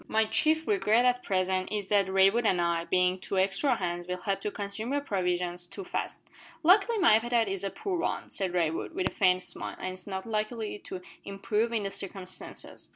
"My 0.07 0.25
chief 0.25 0.67
regret 0.67 1.05
at 1.05 1.21
present 1.21 1.71
is 1.71 1.89
that 1.89 2.11
Raywood 2.11 2.47
and 2.47 2.59
I, 2.59 2.85
being 2.85 3.19
two 3.19 3.37
extra 3.37 3.75
hands, 3.75 4.07
will 4.07 4.17
help 4.17 4.41
to 4.41 4.49
consume 4.49 4.93
your 4.93 5.01
provisions 5.01 5.67
too 5.67 5.83
fast." 5.83 6.19
"Luckily 6.63 6.97
my 6.97 7.13
appetite 7.17 7.47
is 7.47 7.63
a 7.63 7.69
poor 7.69 7.99
one," 7.99 8.31
said 8.31 8.51
Raywood, 8.51 8.95
with 8.95 9.09
a 9.09 9.13
faint 9.13 9.43
smile; 9.43 9.75
"and 9.77 9.93
it's 9.93 10.07
not 10.07 10.25
likely 10.25 10.79
to 10.85 11.03
improve 11.23 11.71
in 11.71 11.83
the 11.83 11.91
circumstances." 11.91 12.89